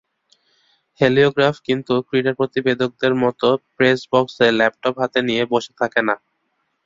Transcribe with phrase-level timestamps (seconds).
[0.99, 6.15] Heliograph কিন্তু ক্রীড়া প্রতিবেদকদের মতো প্রেসবক্সে ল্যাপটপ হাতে নিয়ে বসে থাকে না।